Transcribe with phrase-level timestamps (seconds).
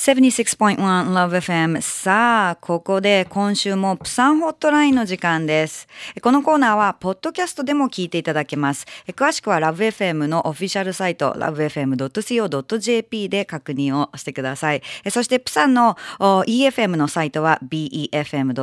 [0.00, 5.88] 76.1 Love FM さあ、ここで今週もプサンホットラインの時間です。
[6.22, 8.86] このコーナーは、ポッドキャストでも聞いていただけます。
[9.08, 14.80] 詳しくは LoveFM のオフィシャルサイト lovefm.co.jp で確認をしてください。
[15.10, 18.56] そして、プサンの EFM のサイトは befm.or.kr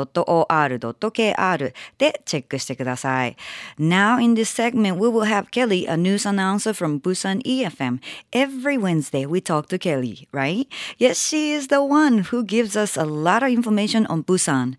[1.99, 3.37] でチェックしてください。
[3.77, 7.99] Now in this segment, we will have Kelly, a news announcer from Busan EFM.
[8.31, 10.67] Every Wednesday, we talk to Kelly, right?
[10.97, 14.76] Yes, she is the one who gives us a lot of information on Busan.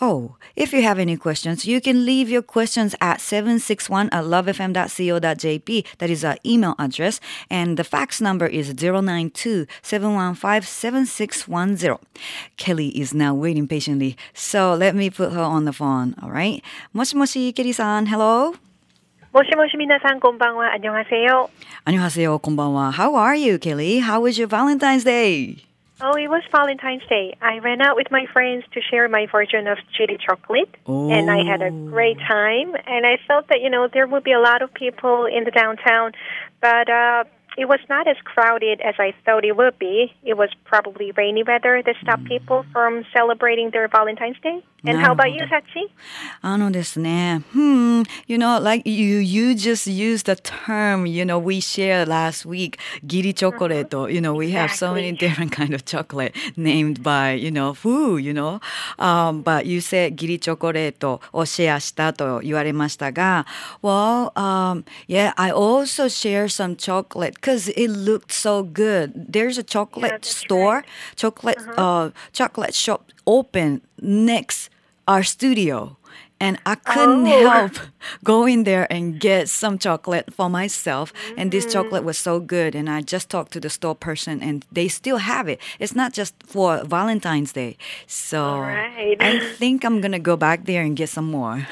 [0.00, 5.86] Oh, if you have any questions, you can leave your questions at 761 at lovefm.co.jp.
[5.98, 7.20] That is our email address.
[7.48, 11.98] And the fax number is 092 715 7610.
[12.56, 14.16] Kelly is now waiting patiently.
[14.32, 16.16] So let me put her on the phone.
[16.20, 16.60] All right.
[16.92, 18.06] Moshi moshi, Kelly-san.
[18.06, 18.56] Hello.
[19.34, 20.72] もしもし皆さんこんばんは。
[20.72, 21.50] あにょはせよ。
[21.84, 22.38] 안녕하세요.
[22.38, 22.92] konbanwa.
[22.92, 23.98] How are you, Kelly?
[23.98, 25.56] How was your Valentine's Day?
[26.01, 27.35] Oh, it was Valentine's Day.
[27.41, 30.73] I ran out with my friends to share my version of giri chocolate.
[31.11, 32.73] And I had a great time.
[32.87, 35.51] And I felt that, you know, there would be a lot of people in the
[35.51, 36.13] downtown.
[36.61, 37.23] But uh,
[37.57, 40.13] it was not as crowded as I thought it would be.
[40.23, 44.63] It was probably rainy weather that stopped people from celebrating their Valentine's Day.
[44.86, 45.88] And how about you, Sachi?
[46.42, 52.44] あのですね、hmm, you know, like you, you just used the term, you know, we shared last
[52.46, 53.90] week, giri chocolate.
[54.12, 55.28] You know, we have so many Exactly.
[55.28, 58.60] different kind of chocolate named by, you know, who, you know.
[58.98, 63.46] Um, but you said ギリチョコレートをシェアしたと言われましたが、
[63.82, 69.12] well, um, yeah, I also share some chocolate because it looked so good.
[69.16, 70.84] There's a chocolate that's store,
[71.16, 74.69] chocolate, uh, chocolate shop open next
[75.07, 75.97] our studio.
[76.39, 77.49] And I couldn't Oh.
[77.49, 77.73] help
[78.23, 81.13] going there and get some chocolate for myself.
[81.37, 82.75] And this chocolate was so good.
[82.75, 85.59] And I just talked to the store person, and they still have it.
[85.79, 87.77] It's not just for Valentine's Day.
[88.07, 89.21] So Alright.
[89.21, 91.67] I think I'm gonna go back there and get some more.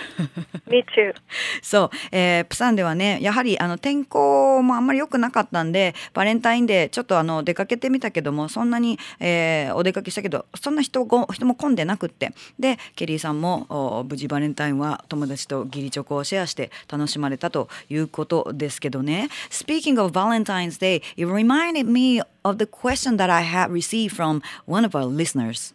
[0.69, 1.13] Me too.
[1.61, 19.28] そう、えープサンではね、やはりあの天候もあんまり良くなかったんで、バレンタインデーちょっとあの出かけてみたけども、そんなに、えーお出かけしたけど、そんな人ご人も混んでなくって、で、ケリーさんもお無事バレンタインは友達と義理チョコをシェアして楽しまれたということですけどね。
[19.50, 24.84] Speaking of Valentine's Day, it reminded me of the question that I had received from one
[24.84, 25.74] of our listeners.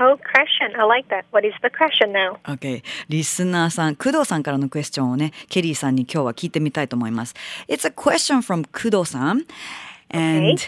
[0.00, 0.78] Oh, question.
[0.78, 1.24] I like that.
[1.32, 2.38] What is the question now?
[2.44, 2.82] Okay.
[3.08, 7.34] リスナーさん、工藤さんからのクエスチョンをね、ケリーさんに今日は聞いてみたいと思います。
[7.68, 9.44] It's a question from 工藤さん。
[10.10, 10.58] And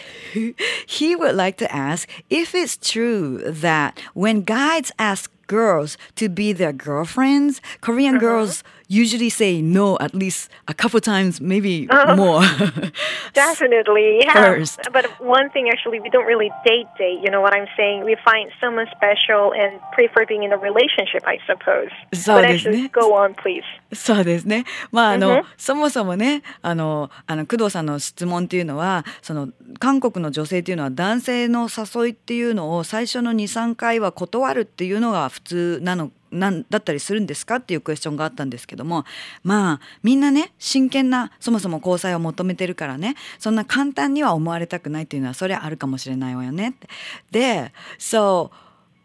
[0.85, 6.52] he would like to ask if it's true that when guys ask girls to be
[6.52, 8.20] their girlfriends, Korean uh-huh.
[8.20, 12.42] girls usually say no at least a couple times, maybe more.
[13.36, 14.32] Definitely, yeah.
[14.32, 14.80] First.
[14.92, 17.20] But one thing, actually, we don't really date date.
[17.22, 18.04] You know what I'm saying?
[18.04, 21.90] We find someone special and prefer being in a relationship, I suppose.
[22.14, 22.88] そうですね。
[22.92, 23.62] go on, please.
[23.94, 24.64] そうですね。
[24.90, 25.44] まああの、Mhm.
[25.56, 29.48] そもそもね、あのあの工藤さんの質問っていうのは、その
[29.78, 36.10] 韓国の女性っていうのは男性の誘いっていうのを最初の2、3回は断るっていうのが普通なの。
[36.30, 39.04] なんだったりするんですかっていうクエスチョンがあったんですけども
[39.42, 46.88] まあみんなね真剣なそもそも交際を求めてるからねそんな簡単には思われたくないっていうのはそれはあるかもしれないわよねって
[47.30, 48.50] で so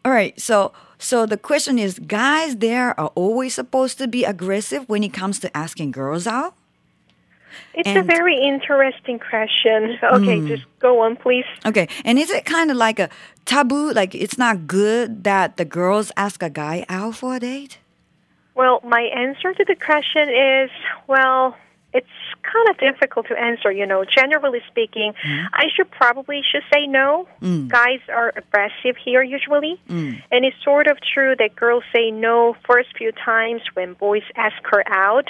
[0.03, 5.03] Alright, so so the question is guys there are always supposed to be aggressive when
[5.03, 6.55] it comes to asking girls out?
[7.73, 9.97] It's And- a very interesting question.
[10.03, 10.47] Okay, mm.
[10.47, 11.45] just go on, please.
[11.66, 13.09] Okay, and is it kind of like a
[13.45, 17.78] taboo like it's not good that the girls ask a guy out for a date?
[18.56, 20.69] Well, my answer to the question is
[21.07, 21.56] well,
[21.94, 22.07] it's
[22.44, 23.72] kind of difficult to answer.
[23.72, 25.45] You know, generally speaking, mm.
[25.53, 27.28] I should probably should say no.
[27.41, 27.68] Mm.
[27.68, 32.89] Guys are aggressive here usually, and it's sort of true that girls say no first
[32.97, 35.29] few times when boys ask her out.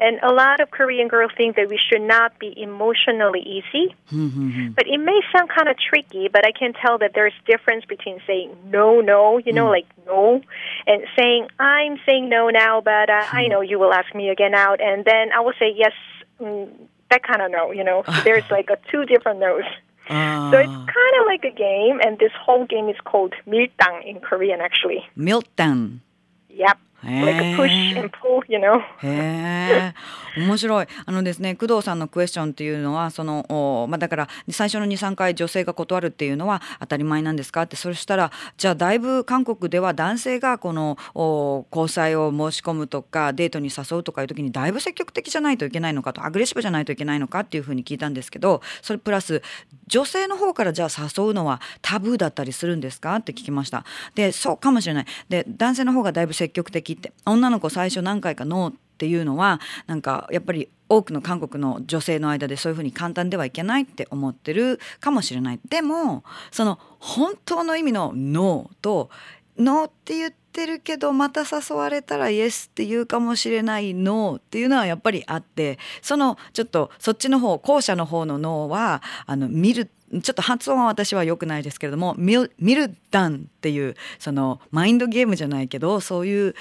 [0.00, 3.94] And a lot of Korean girls think that we should not be emotionally easy.
[4.08, 4.68] Hmm, hmm, hmm.
[4.72, 8.20] But it may sound kind of tricky, but I can tell that there's difference between
[8.26, 10.42] saying no, no, you know, like no,
[10.86, 14.54] and saying I'm saying no now, but uh, I know you will ask me again
[14.54, 15.92] out, and then I will say yes,
[16.40, 16.68] mm,
[17.10, 18.02] that kind of no, you know.
[18.24, 19.62] There's like a two different no's.
[20.06, 20.86] So it's ah.
[20.86, 25.02] kind of like a game, and this whole game is called miltang in Korean, actually.
[25.16, 26.02] Milton.
[26.50, 26.78] Yep.
[27.04, 28.80] Like a push and pull, you know?
[29.02, 29.94] へえ
[30.36, 30.86] 面白い。
[31.06, 33.46] あのですね工藤さんのクエスチョンっていうのはその
[33.84, 37.62] お、まあ、だから最初の23回女性が断るっていうのは当たり前なんですか？
[37.62, 49.42] ってそしたらじゃあだいぶ韓国では男性がこのお交際を申し込むとかデートに誘うとかいう時にだいぶ積極的じゃないといけないのかとアグレッシブじゃないといけないのかっていうふうに聞いたんですけどそれプラス
[49.86, 53.14] 女性の方からじゃあ誘うのはタブーだったりするんですか？
[53.16, 53.84] って聞きました。
[54.14, 55.06] でそうかもしれない。
[55.28, 57.12] で男性の方がだいぶ積極的って。
[57.26, 65.60] 女の子最初何回かノーっていうのはなんかやっぱり多くの韓国の女性の間でそういうふうに簡単ではいけないって思ってるかもしれない。
[65.68, 69.10] でもその本当の意味のノーと
[69.58, 79.90] ノーって言ってるけどまた誘われたらイエスって言うかもしれないノーっていうのはやっぱりあってそのちょっとそっちの方後者の方のノーはあの見る
[80.22, 86.54] ちょっと発音は私は良くないですけれどもミルミルダンっていうそのマインドゲームじゃないけどそういう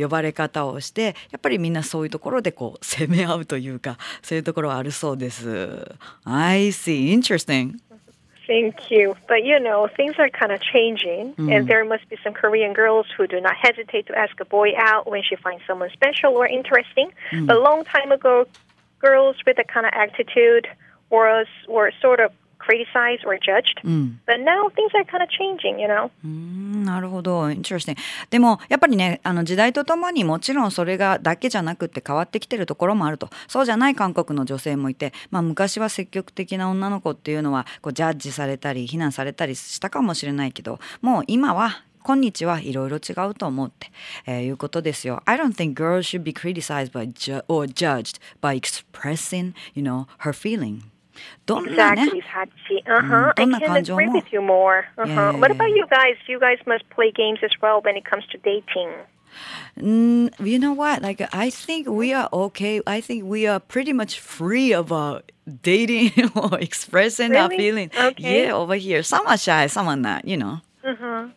[0.00, 5.96] 呼ばれ方をしてやっぱりみんなそういうところでこう攻め合うというかそういうところはあるそうです。
[6.24, 7.12] I see.
[7.12, 7.80] Interesting.
[8.48, 9.14] Thank you.
[9.28, 11.54] But you know, things are kind of changing, mm.
[11.54, 14.72] and there must be some Korean girls who do not hesitate to ask a boy
[14.78, 17.12] out when she finds someone special or interesting.
[17.30, 17.46] Mm.
[17.46, 18.46] But a long time ago,
[19.00, 20.66] girls with a kind of attitude
[21.10, 22.32] was were sort of
[22.68, 23.80] criticized or judged.
[24.26, 26.10] But now things are kind of changing, you know.
[26.84, 27.96] なるほど、interesting.
[28.28, 33.30] でもやっぱりね、あの時代とともにもちろんそれがだけじゃなくって変わってきてるところもあると。
[33.48, 43.90] そうじゃない韓国の女性もいて、まあ昔は積極的な女の子っていうのはこうジャッジされたり非難されたりしたかもしれないけど、もう今は今日はいろいろ違うと思って、
[44.24, 45.22] えー、いうことですよ。
[45.26, 47.06] I don't think girls should be criticized by
[47.48, 50.82] or judged by expressing, you know, her feeling.
[51.45, 52.81] どんなね、exactly, Sachi.
[52.87, 53.33] Uh-huh.
[53.37, 54.85] I can agree with you more.
[54.97, 55.07] Uh-huh.
[55.07, 55.37] Yeah.
[55.37, 56.15] What about you guys?
[56.27, 58.91] You guys must play games as well when it comes to dating.
[59.79, 61.01] Mm, you know what?
[61.01, 62.81] Like, I think we are okay.
[62.85, 67.41] I think we are pretty much free about dating or expressing really?
[67.41, 67.91] our feelings.
[67.97, 68.45] Okay.
[68.45, 69.03] Yeah, over here.
[69.03, 70.59] Some are shy, some are not, you know.
[70.83, 71.27] Uh-huh.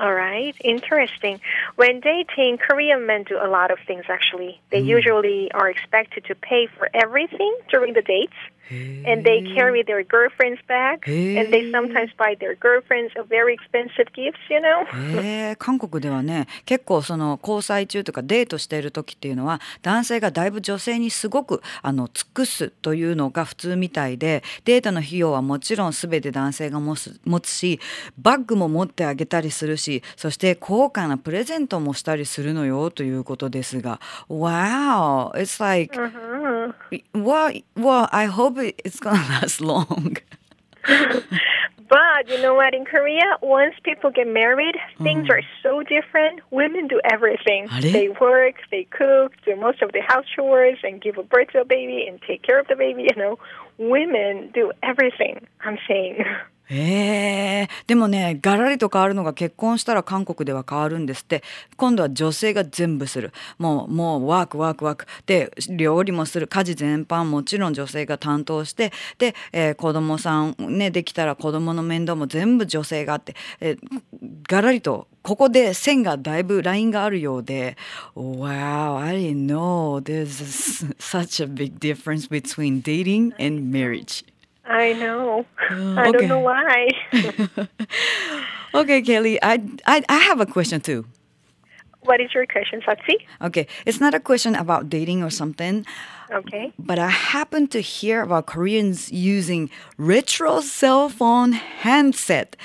[0.00, 1.40] All right, interesting.
[1.76, 4.60] When dating, Korean men do a lot of things actually.
[4.70, 4.86] They mm.
[4.86, 8.34] usually are expected to pay for everything during the dates.
[8.72, 14.12] and they carry their girlfriends back, and they sometimes buy their girlfriends a very expensive
[14.14, 14.86] gifts, you know.
[15.22, 27.80] え韓国ではね、結構その交際中とかデートしている時っていうのは男性がだいぶ女性にすごくあの尽くすというのが普通みたいで、デートの費用はもちろんすべて男性が持つ持つし、
[28.18, 29.81] バッグも持ってあげたりするし、
[30.15, 33.99] そして高価なプレゼントもしたりするのよということですが、
[34.29, 36.73] Wow, it's like、uh-huh.
[37.13, 40.17] well, well, I hope it's gonna last long.
[41.89, 42.73] but you know what?
[42.73, 46.41] In Korea, once people get married, things are so different.
[46.51, 47.67] Women do everything.
[47.81, 51.61] They work, they cook, do most of the house chores, and give a birth to
[51.61, 53.07] a baby and take care of the baby.
[53.09, 53.39] You know,
[53.77, 55.47] women do everything.
[55.61, 56.23] I'm saying.
[56.70, 61.42] えー、でもねガラリと変わるのが結婚したら韓国では変わるんですって。
[61.76, 63.32] 今度は女性が全部する。
[63.58, 65.06] もうもうワークワークワーク。
[65.26, 66.46] で料理もする。
[66.46, 68.92] 家事全般もちろん女性が担当して。
[69.18, 73.78] で、えー、子供さんねできたら子供の面倒も全部女性があって、えー、
[74.48, 77.76] ガラリとここで線がだいぶラインがあるようで。
[78.14, 84.31] Wow, I didn't know there's such a big difference between dating and marriage.
[84.64, 85.44] I know.
[85.70, 86.88] Uh, I don't know why.
[88.74, 91.04] okay, Kelly, I, I I have a question too.
[92.04, 93.14] What is your question, Sachi?
[93.40, 95.86] Okay, it's not a question about dating or something.
[96.32, 96.72] Okay.
[96.78, 102.56] But I happen to hear about Koreans using retro cell phone handset.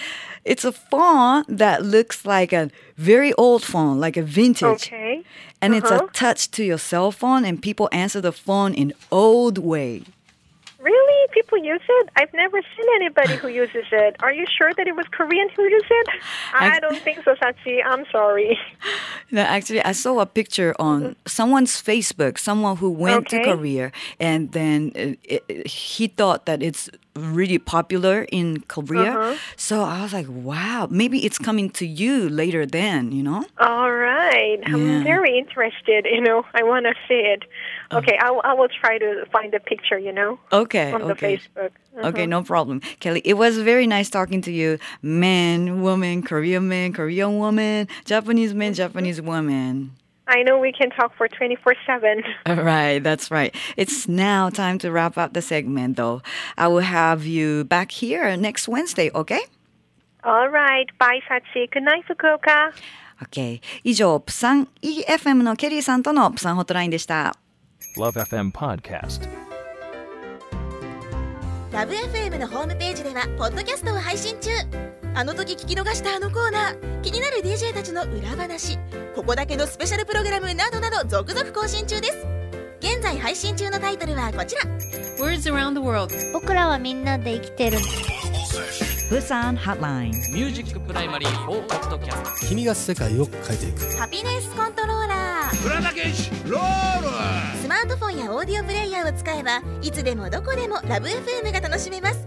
[0.43, 4.87] It's a phone that looks like a very old phone, like a vintage.
[4.87, 5.23] Okay.
[5.61, 5.81] And uh-huh.
[5.83, 10.03] it's attached to your cell phone, and people answer the phone in old way.
[10.79, 11.27] Really?
[11.31, 12.09] People use it?
[12.15, 14.15] I've never seen anybody who uses it.
[14.19, 16.07] Are you sure that it was Korean who used it?
[16.53, 17.83] I don't think so, Sachi.
[17.85, 18.57] I'm sorry.
[19.29, 21.11] No, actually, I saw a picture on mm-hmm.
[21.25, 23.43] someone's Facebook, someone who went okay.
[23.43, 23.91] to Korea,
[24.21, 25.19] and then it,
[25.49, 29.11] it, he thought that it's really popular in Korea.
[29.11, 29.37] Uh-huh.
[29.55, 33.45] So I was like, wow, maybe it's coming to you later then, you know?
[33.59, 34.59] All right.
[34.59, 34.73] Yeah.
[34.73, 36.45] I'm very interested, you know.
[36.53, 37.43] I want to see it.
[37.91, 37.97] Oh.
[37.97, 40.39] Okay, I, I will try to find the picture, you know.
[40.51, 40.91] Okay.
[40.91, 41.13] On okay.
[41.13, 41.71] the Facebook.
[41.97, 42.09] Uh-huh.
[42.09, 42.81] Okay, no problem.
[42.99, 44.77] Kelly, it was very nice talking to you.
[45.01, 49.91] Man, woman, Korean man, Korean woman, Japanese man, Japanese woman.
[50.28, 52.22] I know we can talk for 24 7.
[52.46, 53.54] All right, that's right.
[53.76, 56.22] It's now time to wrap up the segment, though.
[56.56, 59.40] I will have you back here next Wednesday, okay?
[60.24, 60.86] All right.
[60.98, 61.70] Bye, Sachi.
[61.70, 62.72] Good night, Fukuoka.
[63.22, 67.36] OK 以上プサン EFM のケリーさんとのプサンホットラインでした
[67.96, 69.28] LoveFM Podcast
[71.72, 74.50] ラブ f m のホームページではポッドキャストを配信中
[75.17, 77.01] あの時聞き逃したあのコーナー。
[77.01, 78.77] 気になる DJ たちの裏話。
[79.15, 82.27] ここだけのスペシャルプログラムなどなど続々更新中です。
[82.79, 84.61] 現在配信中のタイトルはこちら。
[85.19, 86.13] Words around the world.
[86.33, 87.79] 僕らはみんなで生きてる。
[89.09, 93.97] プサンハットラインミュージックプライマリー4ポッドキャスト君が世界を変えていく。
[93.97, 95.55] ハピネスコントローラー。
[97.59, 102.26] スマートフォンやオーディオプレイヤーを使えばいつでもどこでもラブ f m が楽しめます